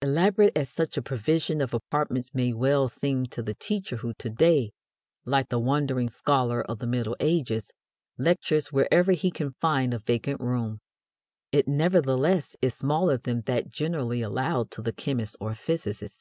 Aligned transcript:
Elaborate 0.00 0.56
as 0.56 0.70
such 0.70 0.96
a 0.96 1.02
provision 1.02 1.60
of 1.60 1.74
apartments 1.74 2.30
may 2.32 2.54
well 2.54 2.88
seem 2.88 3.26
to 3.26 3.42
the 3.42 3.52
teacher 3.52 3.96
who 3.96 4.14
to 4.14 4.30
day, 4.30 4.72
like 5.26 5.50
the 5.50 5.58
wandering 5.58 6.08
scholar 6.08 6.62
of 6.62 6.78
the 6.78 6.86
Middle 6.86 7.14
Ages, 7.20 7.70
lectures 8.16 8.72
wherever 8.72 9.12
he 9.12 9.30
can 9.30 9.50
find 9.60 9.92
a 9.92 9.98
vacant 9.98 10.40
room, 10.40 10.78
it 11.52 11.68
nevertheless 11.68 12.56
is 12.62 12.72
smaller 12.72 13.18
than 13.18 13.42
that 13.42 13.68
generally 13.68 14.22
allowed 14.22 14.70
to 14.70 14.80
the 14.80 14.90
chemist 14.94 15.36
or 15.38 15.54
physicist. 15.54 16.16